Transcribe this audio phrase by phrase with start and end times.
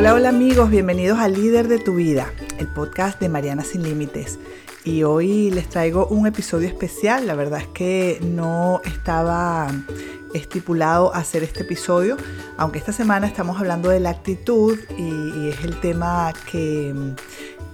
[0.00, 4.38] Hola, hola amigos, bienvenidos a Líder de tu Vida, el podcast de Mariana Sin Límites.
[4.82, 9.68] Y hoy les traigo un episodio especial, la verdad es que no estaba
[10.32, 12.16] estipulado hacer este episodio,
[12.56, 16.94] aunque esta semana estamos hablando de la actitud y, es el tema que,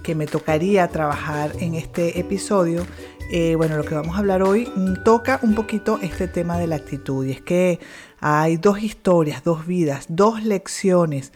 [0.03, 2.85] que, me tocaría trabajar en este episodio.
[3.31, 4.69] Eh, bueno, lo que vamos a hablar hoy
[5.05, 7.79] toca un poquito este tema de la actitud y es que
[8.19, 11.31] hay dos historias, dos vidas, dos lecciones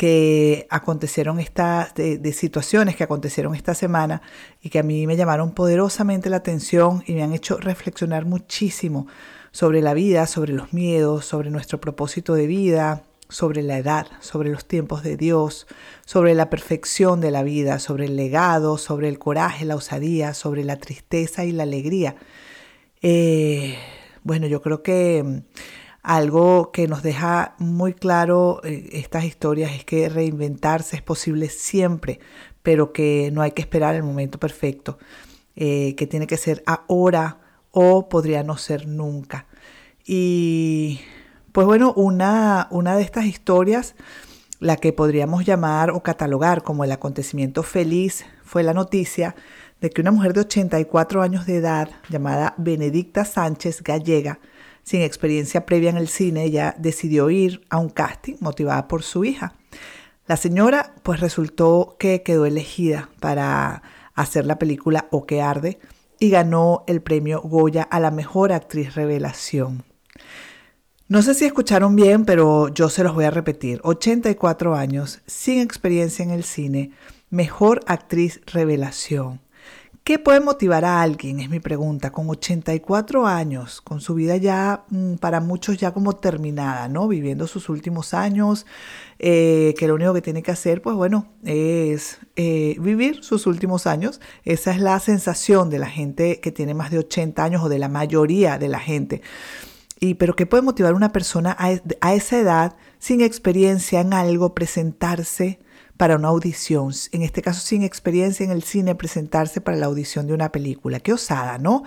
[0.00, 4.22] que acontecieron esta, de, situaciones que acontecieron esta semana
[4.62, 9.08] y que a mí me llamaron poderosamente la atención y me han hecho reflexionar muchísimo
[9.50, 14.48] sobre la vida, sobre los miedos, sobre nuestro propósito de vida, sobre la edad, sobre
[14.48, 15.66] los tiempos de Dios,
[16.06, 20.64] sobre la perfección de la vida, sobre el legado, sobre el coraje, la osadía, sobre
[20.64, 22.16] la tristeza y la alegría.
[23.02, 23.76] Eh,
[24.22, 25.42] bueno, yo creo que
[26.02, 32.20] algo que nos deja muy claro eh, estas historias es que reinventarse es posible siempre,
[32.62, 34.98] pero que no hay que esperar el momento perfecto,
[35.56, 39.46] eh, que tiene que ser ahora o podría no ser nunca.
[40.06, 41.00] Y
[41.52, 43.94] pues bueno, una, una de estas historias,
[44.58, 49.34] la que podríamos llamar o catalogar como el acontecimiento feliz, fue la noticia
[49.80, 54.38] de que una mujer de 84 años de edad, llamada Benedicta Sánchez Gallega,
[54.90, 59.24] sin experiencia previa en el cine, ya decidió ir a un casting motivada por su
[59.24, 59.54] hija.
[60.26, 65.78] La señora pues resultó que quedó elegida para hacer la película O que arde
[66.18, 69.84] y ganó el premio Goya a la mejor actriz revelación.
[71.06, 73.80] No sé si escucharon bien, pero yo se los voy a repetir.
[73.84, 76.90] 84 años, sin experiencia en el cine,
[77.30, 79.40] mejor actriz revelación.
[80.02, 81.40] ¿Qué puede motivar a alguien?
[81.40, 82.10] Es mi pregunta.
[82.10, 87.06] Con 84 años, con su vida ya mm, para muchos ya como terminada, ¿no?
[87.06, 88.66] Viviendo sus últimos años,
[89.18, 93.86] eh, que lo único que tiene que hacer, pues bueno, es eh, vivir sus últimos
[93.86, 94.20] años.
[94.44, 97.78] Esa es la sensación de la gente que tiene más de 80 años o de
[97.78, 99.20] la mayoría de la gente.
[100.00, 104.14] Y, pero ¿qué puede motivar a una persona a, a esa edad, sin experiencia en
[104.14, 105.60] algo, presentarse?
[106.00, 110.26] Para una audición, en este caso sin experiencia en el cine, presentarse para la audición
[110.26, 110.98] de una película.
[110.98, 111.82] Qué osada, ¿no?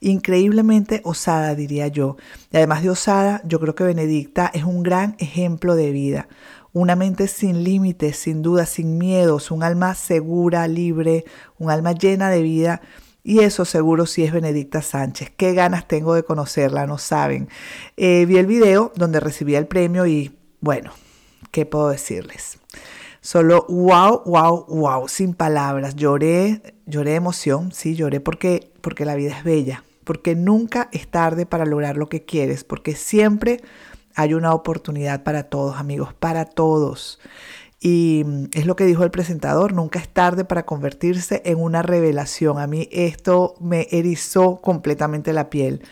[0.00, 2.16] Increíblemente osada, diría yo.
[2.50, 6.26] Y además de osada, yo creo que Benedicta es un gran ejemplo de vida.
[6.72, 11.26] Una mente sin límites, sin dudas, sin miedos, un alma segura, libre,
[11.58, 12.80] un alma llena de vida.
[13.22, 15.32] Y eso seguro sí es Benedicta Sánchez.
[15.36, 17.50] Qué ganas tengo de conocerla, no saben.
[17.98, 20.92] Eh, vi el video donde recibía el premio y bueno,
[21.50, 22.58] ¿qué puedo decirles?
[23.22, 25.94] Solo wow, wow, wow, sin palabras.
[25.94, 31.06] Lloré, lloré de emoción, sí, lloré porque, porque la vida es bella, porque nunca es
[31.06, 33.60] tarde para lograr lo que quieres, porque siempre
[34.14, 37.20] hay una oportunidad para todos, amigos, para todos.
[37.78, 41.82] Y mm, es lo que dijo el presentador, nunca es tarde para convertirse en una
[41.82, 42.58] revelación.
[42.58, 45.82] A mí esto me erizó completamente la piel.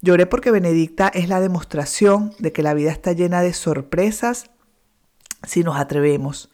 [0.00, 4.48] Lloré porque Benedicta es la demostración de que la vida está llena de sorpresas
[5.44, 6.50] si nos atrevemos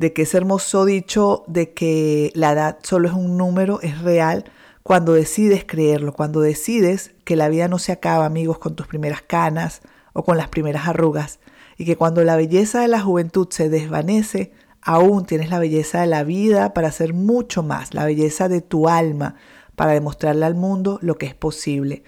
[0.00, 4.46] de que ese hermoso dicho de que la edad solo es un número es real
[4.82, 9.20] cuando decides creerlo, cuando decides que la vida no se acaba, amigos, con tus primeras
[9.20, 9.82] canas
[10.14, 11.38] o con las primeras arrugas,
[11.76, 16.06] y que cuando la belleza de la juventud se desvanece, aún tienes la belleza de
[16.06, 19.34] la vida para hacer mucho más, la belleza de tu alma,
[19.76, 22.04] para demostrarle al mundo lo que es posible.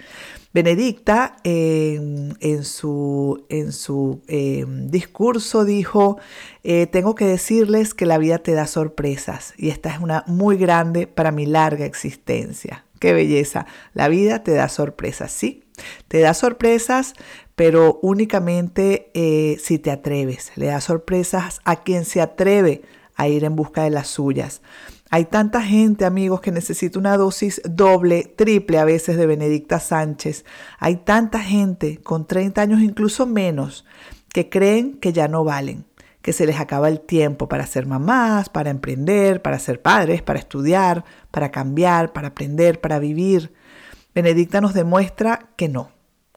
[0.53, 6.19] Benedicta en, su, en su em, discurso dijo,
[6.63, 10.59] eh, tengo que decirles que la vida te da sorpresas y esta es una muy
[10.59, 12.85] grande para mi larga existencia.
[12.99, 15.65] Qué belleza, la vida te da sorpresas, sí,
[16.09, 17.15] te da sorpresas,
[17.57, 22.83] pero únicamente eh, si te atreves, le da sorpresas a quien se atreve
[23.17, 24.61] a ir en busca de las suyas.
[25.15, 30.47] Hay tanta gente, amigos, que necesita una dosis doble, triple a veces de Benedicta Sánchez.
[30.79, 33.85] Hay tanta gente con 30 años, incluso menos,
[34.33, 35.85] que creen que ya no valen,
[36.23, 40.39] que se les acaba el tiempo para ser mamás, para emprender, para ser padres, para
[40.39, 43.53] estudiar, para cambiar, para aprender, para vivir.
[44.15, 45.91] Benedicta nos demuestra que no,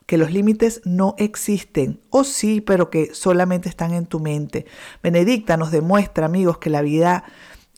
[0.05, 4.65] que los límites no existen, o sí, pero que solamente están en tu mente.
[5.01, 7.23] Benedicta nos demuestra, amigos, que la vida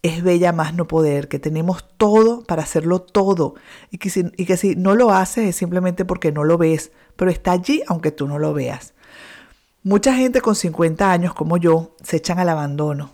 [0.04, 3.56] es bella más no poder, que tenemos todo para hacerlo todo
[3.90, 6.92] y que, si, y que si no lo haces es simplemente porque no lo ves,
[7.16, 8.94] pero está allí aunque tú no lo veas.
[9.84, 13.14] Mucha gente con 50 años como yo se echan al abandono.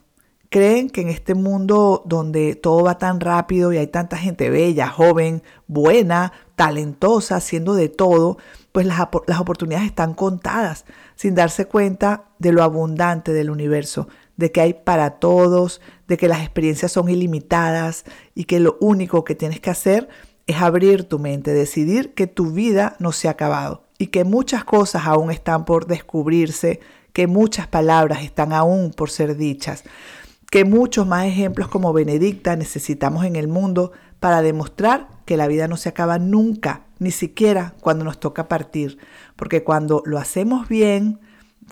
[0.50, 4.88] Creen que en este mundo donde todo va tan rápido y hay tanta gente bella,
[4.88, 8.38] joven, buena, talentosa, haciendo de todo,
[8.72, 14.08] pues las, las oportunidades están contadas, sin darse cuenta de lo abundante del universo,
[14.38, 19.24] de que hay para todos, de que las experiencias son ilimitadas y que lo único
[19.24, 20.10] que tienes que hacer
[20.48, 24.64] es abrir tu mente, decidir que tu vida no se ha acabado y que muchas
[24.64, 26.80] cosas aún están por descubrirse,
[27.14, 29.84] que muchas palabras están aún por ser dichas,
[30.50, 35.68] que muchos más ejemplos como Benedicta necesitamos en el mundo para demostrar que la vida
[35.68, 38.98] no se acaba nunca, ni siquiera cuando nos toca partir,
[39.36, 41.20] porque cuando lo hacemos bien,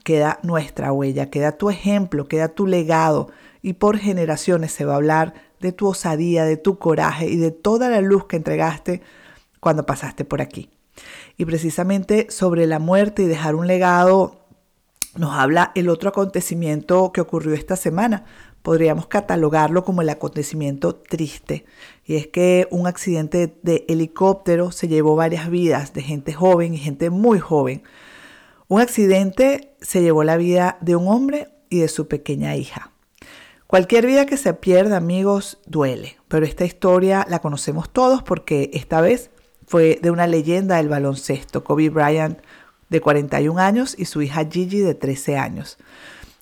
[0.04, 3.30] queda nuestra huella, queda tu ejemplo, queda tu legado
[3.62, 7.52] y por generaciones se va a hablar de tu osadía, de tu coraje y de
[7.52, 9.02] toda la luz que entregaste
[9.60, 10.70] cuando pasaste por aquí.
[11.38, 14.42] Y precisamente sobre la muerte y dejar un legado
[15.16, 18.24] nos habla el otro acontecimiento que ocurrió esta semana.
[18.62, 21.66] Podríamos catalogarlo como el acontecimiento triste.
[22.06, 26.78] Y es que un accidente de helicóptero se llevó varias vidas de gente joven y
[26.78, 27.84] gente muy joven.
[28.72, 32.92] Un accidente se llevó la vida de un hombre y de su pequeña hija.
[33.68, 39.02] Cualquier vida que se pierda, amigos, duele, pero esta historia la conocemos todos porque esta
[39.02, 39.30] vez
[39.68, 42.40] fue de una leyenda del baloncesto, Kobe Bryant
[42.88, 45.78] de 41 años y su hija Gigi de 13 años.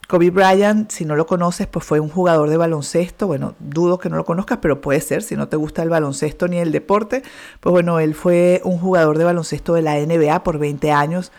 [0.07, 3.25] Kobe Bryant, si no lo conoces, pues fue un jugador de baloncesto.
[3.25, 6.47] Bueno, dudo que no lo conozcas, pero puede ser, si no te gusta el baloncesto
[6.47, 7.23] ni el deporte.
[7.59, 11.31] Pues bueno, él fue un jugador de baloncesto de la NBA por 20 años.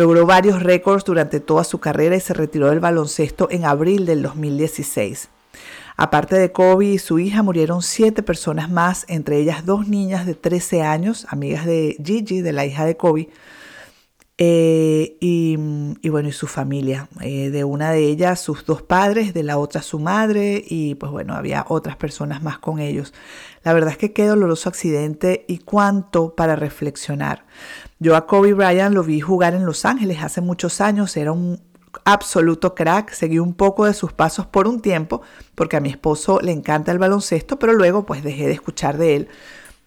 [0.00, 4.22] Logró varios récords durante toda su carrera y se retiró del baloncesto en abril del
[4.22, 5.28] 2016.
[5.94, 10.34] Aparte de Kobe y su hija, murieron siete personas más, entre ellas dos niñas de
[10.34, 13.28] 13 años, amigas de Gigi, de la hija de Kobe,
[14.38, 17.10] eh, y, bueno, y su familia.
[17.20, 21.12] Eh, de una de ellas, sus dos padres, de la otra, su madre, y pues
[21.12, 23.12] bueno, había otras personas más con ellos.
[23.64, 27.44] La verdad es que qué doloroso accidente y cuánto para reflexionar.
[28.02, 31.60] Yo a Kobe Bryant lo vi jugar en Los Ángeles hace muchos años, era un
[32.06, 35.20] absoluto crack, seguí un poco de sus pasos por un tiempo,
[35.54, 39.16] porque a mi esposo le encanta el baloncesto, pero luego pues dejé de escuchar de
[39.16, 39.28] él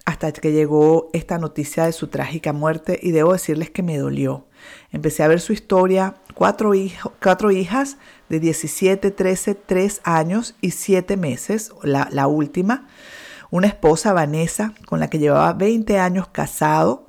[0.06, 4.46] hasta que llegó esta noticia de su trágica muerte y debo decirles que me dolió.
[4.92, 6.74] Empecé a ver su historia, cuatro,
[7.20, 7.98] cuatro hijas
[8.30, 12.86] de 17, 13, 3 años y 7 meses, la, la última,
[13.50, 17.03] una esposa, Vanessa, con la que llevaba 20 años casado,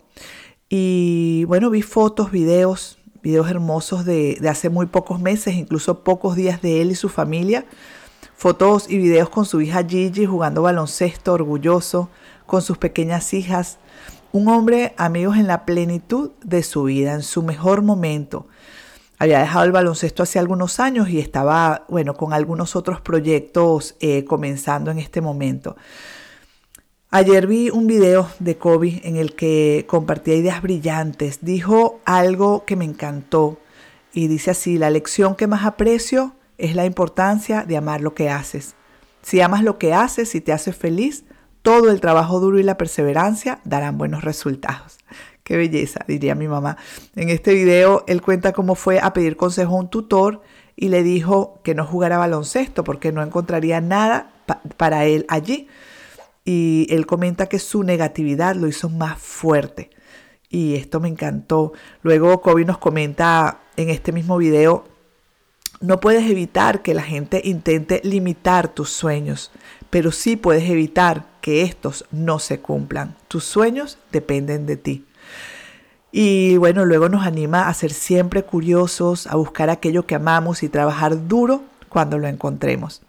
[0.76, 6.62] y bueno, vi fotos, videos, videos hermosos de, hace muy pocos meses, incluso pocos días
[6.62, 7.65] de él y su familia.
[8.35, 12.11] Fotos y videos con su hija Gigi jugando baloncesto, orgulloso,
[12.47, 13.79] con sus pequeñas hijas.
[14.32, 18.49] Un hombre, amigos, en la plenitud de su vida, en su mejor momento.
[19.20, 24.25] Había dejado el baloncesto hace algunos años y estaba, bueno, con algunos otros proyectos eh,
[24.25, 25.77] comenzando en este momento.
[27.17, 31.39] Ayer vi un video de Kobe en el que compartía ideas brillantes.
[31.43, 33.61] Dijo algo que me encantó
[34.13, 38.31] y dice así, la lección que más aprecio es la importancia de amar lo que
[38.31, 38.75] haces.
[39.23, 41.23] Si amas lo que haces y te haces feliz,
[41.63, 44.99] todo el trabajo duro y la perseverancia darán buenos resultados.
[45.45, 46.79] Qué belleza, diría mi mamá.
[47.15, 50.43] En este video él cuenta cómo fue a pedir consejo a un tutor
[50.75, 54.33] y le dijo que no jugara baloncesto porque no encontraría nada
[54.77, 55.69] para él allí
[56.44, 59.91] y él comenta que su negatividad lo hizo más fuerte.
[60.49, 61.73] Y esto me encantó.
[62.02, 64.84] Luego Kobe nos comenta en este mismo video,
[65.81, 69.51] no puedes evitar que la gente intente limitar tus sueños,
[69.91, 73.17] pero sí puedes evitar que estos no se cumplan.
[73.29, 75.05] Tus sueños dependen de ti.
[76.10, 80.69] Y bueno, luego nos anima a ser siempre curiosos, a buscar aquello que amamos y
[80.69, 83.03] trabajar duro cuando lo encontremos.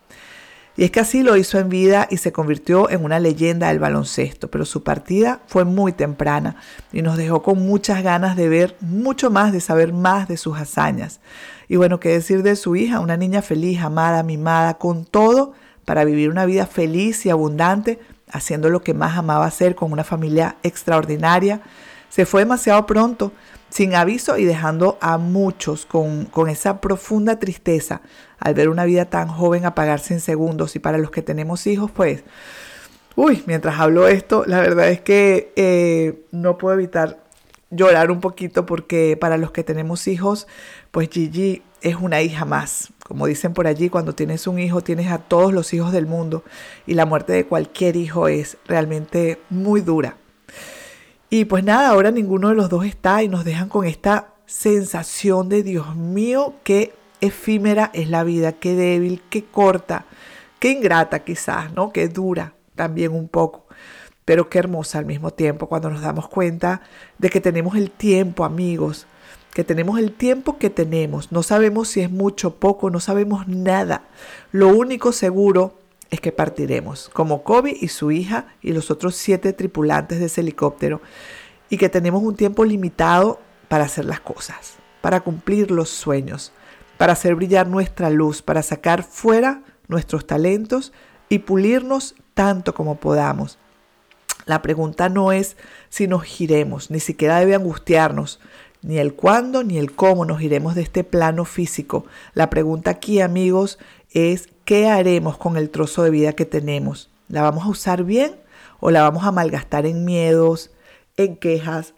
[0.77, 3.79] Y es que así lo hizo en vida y se convirtió en una leyenda del
[3.79, 6.57] baloncesto, pero su partida fue muy temprana
[6.91, 10.57] y nos dejó con muchas ganas de ver mucho más, de saber más de sus
[10.57, 11.21] hazañas.
[11.69, 15.53] Y bueno, qué decir de su hija, una niña feliz, amada, mimada, con todo
[15.85, 20.03] para vivir una vida feliz y abundante, haciendo lo que más amaba hacer con una
[20.03, 21.61] familia extraordinaria.
[22.09, 23.31] Se fue demasiado pronto,
[23.69, 28.01] sin aviso y dejando a muchos con, con esa profunda tristeza
[28.39, 30.75] al ver una vida tan joven apagarse en segundos.
[30.75, 32.23] Y para los que tenemos hijos, pues,
[33.15, 37.23] uy, mientras hablo esto, la verdad es que eh, no puedo evitar
[37.71, 40.47] llorar un poquito porque para los que tenemos hijos,
[40.91, 42.93] pues Gigi es una hija más.
[43.03, 46.43] Como dicen por allí, cuando tienes un hijo, tienes a todos los hijos del mundo
[46.87, 50.17] y la muerte de cualquier hijo es realmente muy dura.
[51.37, 55.49] Y pues nada, ahora ninguno de los dos está y nos dejan con esta sensación
[55.49, 60.05] de Dios mío, qué efímera es la vida, qué débil, qué corta,
[60.59, 61.91] qué ingrata quizás, ¿no?
[61.91, 63.65] Qué dura también un poco,
[64.23, 66.83] pero qué hermosa al mismo tiempo cuando nos damos cuenta
[67.17, 69.05] de que tenemos el tiempo, amigos,
[69.53, 71.33] que tenemos el tiempo que tenemos.
[71.33, 74.03] No sabemos si es mucho o poco, no sabemos nada.
[74.53, 75.73] Lo único seguro
[76.19, 81.01] que partiremos, como Kobe y su hija y los otros siete tripulantes de ese helicóptero,
[81.69, 86.51] y que tenemos un tiempo limitado para hacer las cosas, para cumplir los sueños,
[86.97, 90.93] para hacer brillar nuestra luz, para sacar fuera nuestros talentos
[91.29, 93.57] y pulirnos tanto como podamos.
[94.45, 95.57] La pregunta no es
[95.89, 98.39] si nos giremos, ni siquiera debe angustiarnos,
[98.83, 102.05] ni el cuándo ni el cómo nos iremos de este plano físico.
[102.35, 103.79] La pregunta aquí, amigos,
[104.15, 107.09] es ¿qué haremos con el trozo de vida que tenemos?
[107.27, 108.37] ¿La vamos a usar bien
[108.79, 110.71] o la vamos a malgastar en miedos,
[111.17, 111.93] en quejas,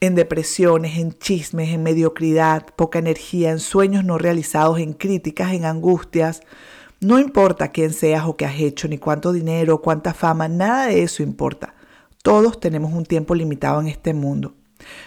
[0.00, 5.64] en depresiones, en chismes, en mediocridad, poca energía, en sueños no realizados, en críticas, en
[5.64, 6.42] angustias?
[7.00, 11.02] No importa quién seas o qué has hecho, ni cuánto dinero, cuánta fama, nada de
[11.02, 11.74] eso importa.
[12.22, 14.54] Todos tenemos un tiempo limitado en este mundo.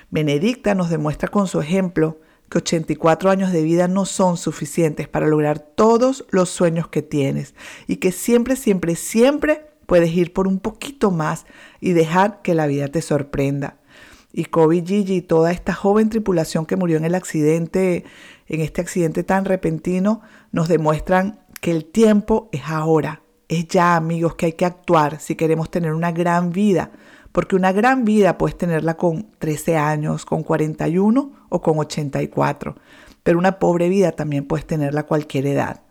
[0.10, 5.28] Benedicta nos demuestra con su ejemplo que 84 años de vida no son suficientes para
[5.28, 7.54] lograr todos los sueños que tienes
[7.88, 11.46] y que siempre, siempre, siempre puedes ir por un poquito más
[11.80, 13.78] y dejar que la vida te sorprenda.
[14.32, 18.06] Y Kobe Gigi y toda esta joven tripulación que murió en el accidente,
[18.48, 24.36] en este accidente tan repentino, nos demuestran que el tiempo es ahora, es ya amigos
[24.36, 26.92] que hay que actuar si queremos tener una gran vida
[27.32, 32.76] porque una gran vida puedes tenerla con 13 años, con 41 o con 84,
[33.24, 35.82] pero una pobre vida también puedes tenerla a cualquier edad.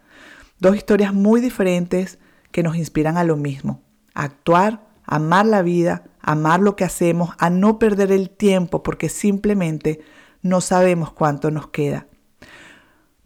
[0.58, 2.18] Dos historias muy diferentes
[2.50, 3.82] que nos inspiran a lo mismo,
[4.14, 10.00] actuar, amar la vida, amar lo que hacemos, a no perder el tiempo porque simplemente
[10.42, 12.06] no sabemos cuánto nos queda.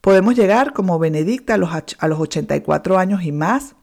[0.00, 3.76] Podemos llegar como Benedicta a los, a los 84 años y más,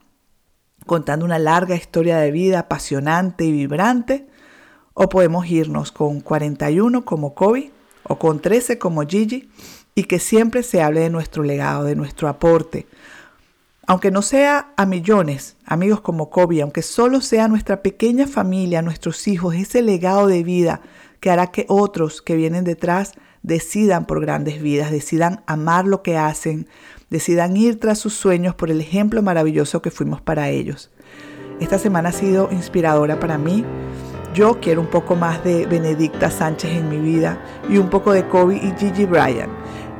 [0.85, 4.27] contando una larga historia de vida apasionante y vibrante,
[4.93, 7.71] o podemos irnos con 41 como Kobe
[8.09, 9.49] o con 13 como Gigi
[9.95, 12.87] y que siempre se hable de nuestro legado, de nuestro aporte.
[13.87, 19.27] Aunque no sea a millones, amigos como Kobe, aunque solo sea nuestra pequeña familia, nuestros
[19.27, 20.81] hijos, ese legado de vida
[21.19, 26.17] que hará que otros que vienen detrás decidan por grandes vidas, decidan amar lo que
[26.17, 26.67] hacen,
[27.09, 30.91] decidan ir tras sus sueños por el ejemplo maravilloso que fuimos para ellos.
[31.59, 33.65] Esta semana ha sido inspiradora para mí.
[34.33, 38.27] Yo quiero un poco más de Benedicta Sánchez en mi vida y un poco de
[38.27, 39.49] Kobe y Gigi Bryan.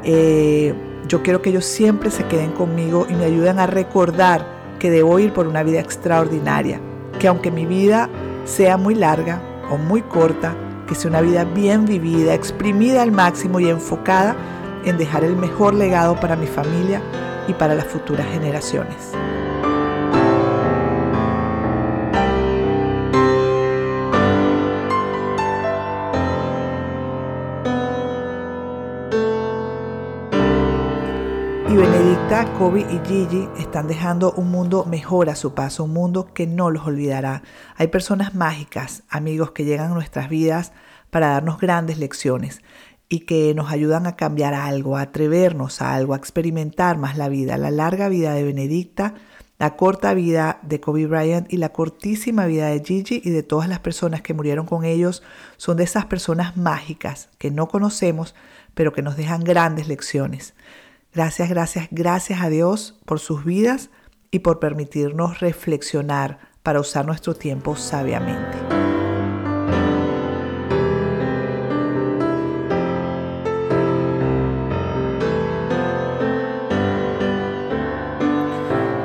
[0.04, 0.74] Eh,
[1.08, 4.46] yo quiero que ellos siempre se queden conmigo y me ayuden a recordar
[4.78, 6.80] que debo ir por una vida extraordinaria,
[7.20, 8.08] que aunque mi vida
[8.46, 10.56] sea muy larga o muy corta,
[10.88, 14.36] que sea una vida bien vivida, exprimida al máximo y enfocada
[14.86, 17.02] en dejar el mejor legado para mi familia
[17.48, 19.12] y para las futuras generaciones.
[31.70, 36.34] Y Benedicta, Kobe y Gigi están dejando un mundo mejor a su paso, un mundo
[36.34, 37.44] que no los olvidará.
[37.76, 40.72] Hay personas mágicas, amigos que llegan a nuestras vidas
[41.12, 42.64] para darnos grandes lecciones
[43.08, 47.30] y que nos ayudan a cambiar algo, a atrevernos a algo, a experimentar más la
[47.30, 47.56] vida.
[47.58, 49.14] La larga vida de Benedicta,
[49.60, 53.70] la corta vida de Kobe Bryant y la cortísima vida de Gigi y de todas
[53.70, 55.22] las personas que murieron con ellos
[55.58, 58.34] son de esas personas mágicas que no conocemos,
[58.74, 60.56] pero que nos dejan grandes lecciones.
[61.14, 63.90] Gracias, gracias, gracias a Dios por sus vidas
[64.32, 68.58] y por permitirnos reflexionar para usar nuestro tiempo sabiamente.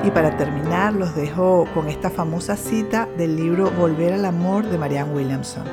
[0.04, 4.76] Y para terminar, los dejo con esta famosa cita del libro Volver al Amor de
[4.76, 5.64] Marianne Williamson.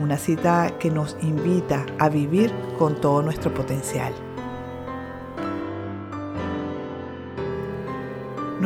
[0.00, 4.14] Una cita que nos invita a vivir con todo nuestro potencial.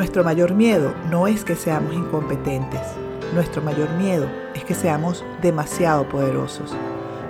[0.01, 2.81] Nuestro mayor miedo no es que seamos incompetentes.
[3.35, 6.75] Nuestro mayor miedo es que seamos demasiado poderosos.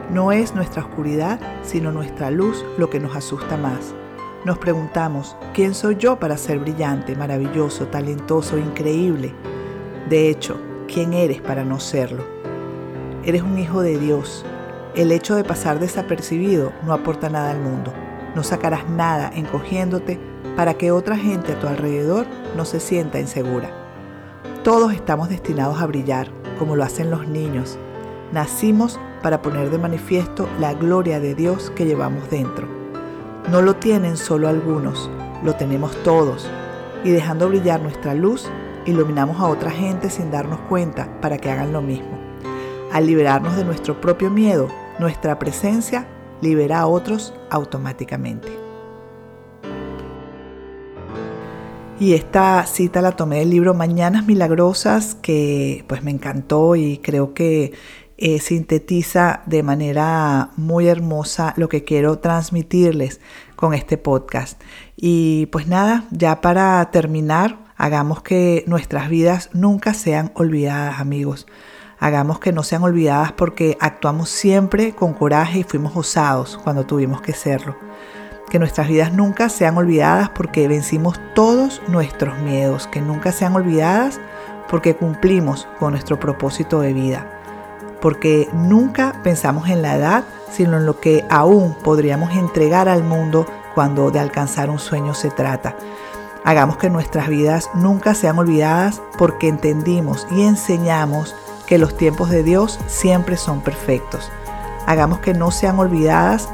[0.09, 3.93] No es nuestra oscuridad, sino nuestra luz lo que nos asusta más.
[4.45, 9.35] Nos preguntamos, ¿quién soy yo para ser brillante, maravilloso, talentoso, increíble?
[10.09, 12.25] De hecho, ¿quién eres para no serlo?
[13.25, 14.45] Eres un hijo de Dios.
[14.95, 17.93] El hecho de pasar desapercibido no aporta nada al mundo.
[18.37, 22.27] No sacarás nada encogiéndote para que otra gente a tu alrededor
[22.57, 23.71] no se sienta insegura.
[24.63, 26.29] Todos estamos destinados a brillar,
[26.59, 27.79] como lo hacen los niños.
[28.33, 32.69] Nacimos para poner de manifiesto la gloria de Dios que llevamos dentro.
[33.51, 35.11] No lo tienen solo algunos,
[35.43, 36.49] lo tenemos todos.
[37.05, 38.51] Y dejando brillar nuestra luz,
[38.85, 42.19] iluminamos a otra gente sin darnos cuenta para que hagan lo mismo.
[42.93, 46.07] Al liberarnos de nuestro propio miedo, nuestra presencia
[46.43, 48.60] libera a otros automáticamente.
[52.01, 57.35] Y esta cita la tomé del libro Mañanas Milagrosas, que pues me encantó y creo
[57.35, 57.75] que
[58.17, 63.21] eh, sintetiza de manera muy hermosa lo que quiero transmitirles
[63.55, 64.59] con este podcast.
[64.97, 71.47] Y pues nada, ya para terminar, hagamos que nuestras vidas nunca sean olvidadas, amigos.
[71.99, 77.21] Hagamos que no sean olvidadas porque actuamos siempre con coraje y fuimos osados cuando tuvimos
[77.21, 77.77] que serlo.
[78.51, 82.87] Que nuestras vidas nunca sean olvidadas porque vencimos todos nuestros miedos.
[82.87, 84.21] Que nunca sean olvidadas
[84.69, 87.27] porque cumplimos con nuestro propósito de vida
[88.01, 93.47] porque nunca pensamos en la edad, sino en lo que aún podríamos entregar al mundo
[93.75, 95.77] cuando de alcanzar un sueño se trata.
[96.45, 101.35] Hagamos que nuestras vidas nunca sean olvidadas porque entendimos y enseñamos
[101.67, 104.31] que los tiempos de Dios siempre son perfectos.
[104.87, 106.49] Hagamos que no sean olvidadas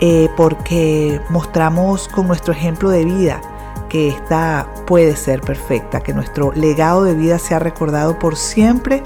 [0.00, 3.40] eh, porque mostramos con nuestro ejemplo de vida
[3.88, 9.02] que esta puede ser perfecta, que nuestro legado de vida sea recordado por siempre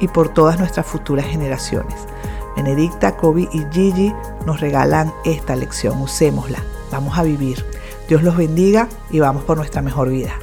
[0.00, 1.94] y por todas nuestras futuras generaciones.
[2.56, 4.12] Benedicta, Kobe y Gigi
[4.46, 6.00] nos regalan esta lección.
[6.00, 6.62] Usémosla.
[6.90, 7.64] Vamos a vivir.
[8.08, 10.34] Dios los bendiga y vamos por nuestra mejor vida.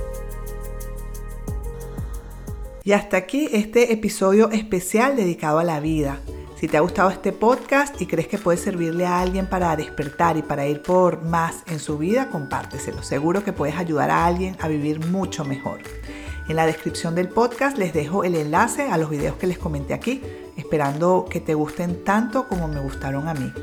[2.84, 6.20] Y hasta aquí este episodio especial dedicado a la vida.
[6.62, 10.38] Si te ha gustado este podcast y crees que puede servirle a alguien para despertar
[10.38, 13.01] y para ir por más en su vida, compárteselo.
[13.01, 15.80] Seguro que puedes ayudar a alguien a vivir mucho mejor.
[16.51, 19.93] En la descripción del podcast les dejo el enlace a los videos que les comenté
[19.93, 20.22] aquí,
[20.58, 23.53] esperando que te gusten tanto como me gustaron a mí.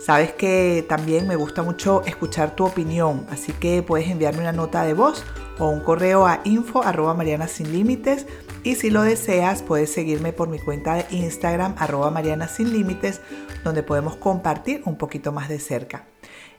[0.00, 4.84] Sabes que también me gusta mucho escuchar tu opinión, así que puedes enviarme una nota
[4.84, 5.24] de voz
[5.58, 8.26] o un correo a info arroba mariana sin límites
[8.62, 13.20] y si lo deseas puedes seguirme por mi cuenta de Instagram arroba mariana sin límites
[13.62, 16.06] donde podemos compartir un poquito más de cerca.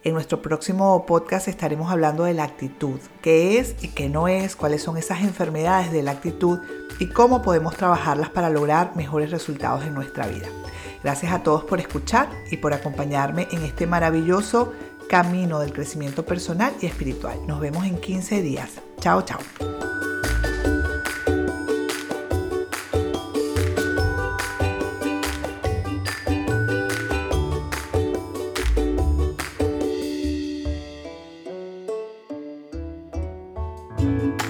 [0.04, 4.56] En nuestro próximo podcast estaremos hablando de la actitud, qué es y qué no es,
[4.56, 6.60] cuáles son esas enfermedades de la actitud
[7.00, 10.48] y cómo podemos trabajarlas para lograr mejores resultados en nuestra vida.
[11.04, 14.74] Gracias a todos por escuchar y por acompañarme en este maravilloso
[15.10, 17.46] camino del crecimiento personal y espiritual.
[17.48, 18.70] Nos vemos en 15 días.
[19.00, 19.40] Chao, chao.
[34.02, 34.49] you